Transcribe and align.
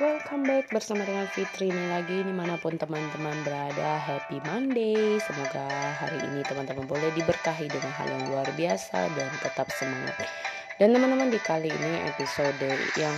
welcome 0.00 0.48
back 0.48 0.64
bersama 0.72 1.04
dengan 1.04 1.28
Fitri 1.28 1.68
ini 1.68 1.84
lagi 1.92 2.24
di 2.24 2.32
mana 2.32 2.56
pun 2.56 2.72
teman-teman 2.72 3.36
berada. 3.44 4.00
Happy 4.00 4.40
Monday. 4.48 5.20
Semoga 5.20 5.68
hari 6.00 6.16
ini 6.24 6.40
teman-teman 6.40 6.88
boleh 6.88 7.12
diberkahi 7.12 7.68
dengan 7.68 7.92
hal 7.92 8.08
yang 8.08 8.24
luar 8.32 8.48
biasa 8.56 9.12
dan 9.12 9.28
tetap 9.44 9.68
semangat. 9.76 10.24
Dan 10.80 10.96
teman-teman 10.96 11.28
di 11.28 11.36
kali 11.44 11.68
ini 11.68 11.92
episode 12.08 12.72
yang 12.96 13.12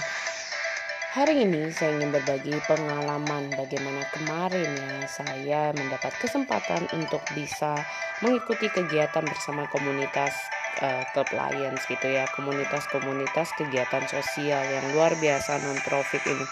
Hari 1.12 1.44
ini 1.44 1.68
saya 1.68 1.92
ingin 2.00 2.08
berbagi 2.08 2.56
pengalaman 2.64 3.52
bagaimana 3.52 4.00
kemarin 4.16 4.64
ya 4.64 5.04
saya 5.04 5.62
mendapat 5.76 6.08
kesempatan 6.16 6.88
untuk 6.96 7.20
bisa 7.36 7.76
mengikuti 8.24 8.64
kegiatan 8.72 9.20
bersama 9.20 9.68
komunitas 9.68 10.32
uh, 10.80 11.04
Club 11.12 11.28
Lions 11.36 11.84
gitu 11.84 12.06
ya 12.08 12.24
komunitas-komunitas 12.32 13.52
kegiatan 13.60 14.08
sosial 14.08 14.64
yang 14.64 14.86
luar 14.96 15.12
biasa 15.20 15.60
non 15.60 15.76
profit 15.84 16.24
ini. 16.24 16.46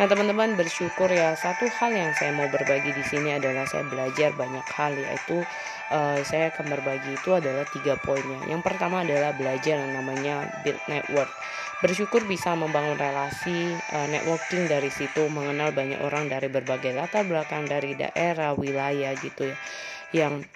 Nah 0.00 0.08
teman-teman 0.08 0.56
bersyukur 0.56 1.12
ya 1.12 1.36
satu 1.36 1.68
hal 1.68 1.92
yang 1.92 2.10
saya 2.16 2.32
mau 2.32 2.48
berbagi 2.48 2.96
di 2.96 3.04
sini 3.04 3.36
adalah 3.36 3.68
saya 3.68 3.84
belajar 3.84 4.32
banyak 4.32 4.64
hal 4.72 4.96
yaitu 4.96 5.44
uh, 5.92 6.18
saya 6.24 6.48
akan 6.48 6.72
berbagi 6.72 7.12
itu 7.12 7.30
adalah 7.36 7.68
tiga 7.68 8.00
poinnya. 8.00 8.40
Yang 8.48 8.64
pertama 8.64 9.04
adalah 9.04 9.36
belajar 9.36 9.76
yang 9.76 9.92
namanya 9.92 10.48
build 10.64 10.80
network. 10.88 11.28
Bersyukur 11.84 12.24
bisa 12.24 12.56
membangun 12.56 12.96
relasi 12.96 13.74
uh, 13.92 14.08
networking 14.08 14.70
dari 14.70 14.88
situ, 14.88 15.28
mengenal 15.28 15.74
banyak 15.76 16.00
orang 16.00 16.30
dari 16.30 16.48
berbagai 16.48 16.94
latar 16.94 17.28
belakang 17.28 17.68
dari 17.68 17.92
daerah, 17.98 18.54
wilayah 18.56 19.12
gitu 19.18 19.50
ya, 19.50 19.56
yang 20.14 20.46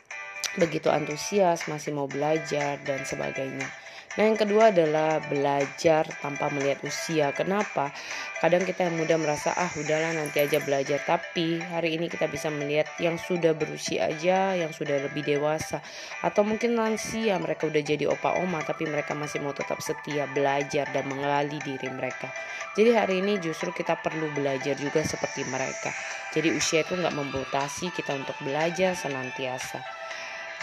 begitu 0.57 0.89
antusias, 0.89 1.69
masih 1.71 1.93
mau 1.93 2.09
belajar 2.09 2.81
dan 2.85 3.05
sebagainya. 3.05 3.69
Nah, 4.17 4.33
yang 4.33 4.41
kedua 4.41 4.73
adalah 4.73 5.21
belajar 5.29 6.09
tanpa 6.25 6.49
melihat 6.49 6.81
usia. 6.89 7.37
Kenapa? 7.37 7.93
Kadang 8.41 8.65
kita 8.65 8.89
yang 8.89 8.97
muda 8.97 9.21
merasa 9.21 9.53
ah 9.53 9.69
udahlah 9.77 10.17
nanti 10.17 10.41
aja 10.41 10.57
belajar, 10.65 11.05
tapi 11.05 11.61
hari 11.61 12.01
ini 12.01 12.09
kita 12.09 12.25
bisa 12.25 12.49
melihat 12.49 12.89
yang 12.97 13.21
sudah 13.21 13.53
berusia 13.53 14.09
aja, 14.09 14.57
yang 14.57 14.73
sudah 14.73 15.05
lebih 15.05 15.21
dewasa 15.21 15.85
atau 16.25 16.49
mungkin 16.49 16.81
lansia 16.81 17.37
mereka 17.37 17.69
udah 17.69 17.83
jadi 17.85 18.09
opa 18.09 18.41
oma 18.41 18.65
tapi 18.65 18.89
mereka 18.89 19.13
masih 19.13 19.45
mau 19.45 19.53
tetap 19.53 19.85
setia 19.85 20.25
belajar 20.33 20.89
dan 20.97 21.05
mengenali 21.13 21.61
diri 21.61 21.93
mereka. 21.93 22.33
Jadi 22.73 22.97
hari 22.97 23.21
ini 23.21 23.37
justru 23.37 23.69
kita 23.69 24.01
perlu 24.01 24.33
belajar 24.33 24.81
juga 24.81 25.05
seperti 25.05 25.45
mereka. 25.49 25.93
Jadi 26.33 26.57
usia 26.57 26.85
itu 26.85 26.97
nggak 26.97 27.13
membatasi 27.13 27.93
kita 27.93 28.17
untuk 28.17 28.37
belajar 28.41 28.97
senantiasa. 28.97 30.06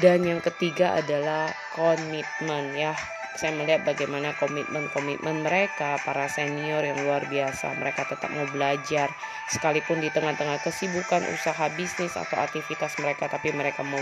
Dan 0.02 0.26
yang 0.26 0.42
ketiga 0.42 0.98
adalah 0.98 1.54
komitmen 1.78 2.74
ya. 2.74 2.98
Saya 3.34 3.50
melihat 3.58 3.82
bagaimana 3.82 4.38
komitmen-komitmen 4.38 5.42
mereka, 5.42 5.98
para 6.06 6.30
senior 6.30 6.86
yang 6.86 7.02
luar 7.02 7.26
biasa. 7.26 7.74
Mereka 7.82 8.06
tetap 8.06 8.30
mau 8.30 8.46
belajar 8.54 9.10
sekalipun 9.50 10.06
di 10.06 10.14
tengah-tengah 10.14 10.62
kesibukan 10.62 11.26
usaha 11.34 11.66
bisnis 11.74 12.14
atau 12.14 12.38
aktivitas 12.38 12.94
mereka, 13.02 13.26
tapi 13.26 13.50
mereka 13.50 13.82
mau 13.82 14.02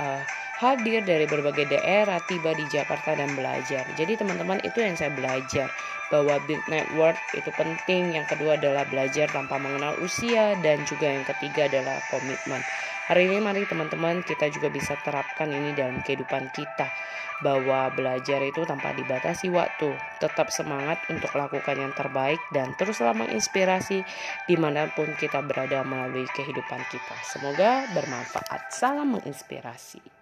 uh, 0.00 0.20
hadir 0.64 1.04
dari 1.04 1.28
berbagai 1.28 1.76
daerah, 1.76 2.24
tiba 2.24 2.56
di 2.56 2.64
Jakarta 2.72 3.12
dan 3.12 3.36
belajar. 3.36 3.84
Jadi 4.00 4.16
teman-teman 4.16 4.56
itu 4.64 4.80
yang 4.80 4.96
saya 4.96 5.12
belajar 5.12 5.68
bahwa 6.08 6.40
build 6.48 6.64
network 6.64 7.20
itu 7.36 7.52
penting. 7.52 8.16
Yang 8.16 8.32
kedua 8.32 8.56
adalah 8.56 8.88
belajar 8.88 9.28
tanpa 9.28 9.60
mengenal 9.60 9.92
usia 10.00 10.56
dan 10.64 10.88
juga 10.88 11.12
yang 11.12 11.24
ketiga 11.28 11.68
adalah 11.68 12.00
komitmen. 12.08 12.64
Hari 13.04 13.28
ini 13.28 13.36
mari 13.36 13.68
teman-teman 13.68 14.24
kita 14.24 14.48
juga 14.48 14.72
bisa 14.72 14.96
terapkan 15.04 15.52
ini 15.52 15.76
dalam 15.76 16.00
kehidupan 16.00 16.48
kita 16.56 16.88
bahwa 17.44 17.92
belajar 17.92 18.40
itu 18.40 18.64
tanpa 18.64 18.96
dibatasi 18.96 19.52
waktu. 19.52 19.92
Tetap 20.24 20.48
semangat 20.48 21.04
untuk 21.12 21.28
lakukan 21.36 21.76
yang 21.76 21.92
terbaik 21.92 22.40
dan 22.56 22.72
teruslah 22.80 23.12
menginspirasi 23.12 24.00
di 24.48 24.56
mana 24.56 24.88
pun 24.96 25.12
kita 25.20 25.44
berada 25.44 25.84
melalui 25.84 26.24
kehidupan 26.32 26.80
kita. 26.88 27.16
Semoga 27.28 27.84
bermanfaat. 27.92 28.72
Salam 28.72 29.20
menginspirasi. 29.20 30.13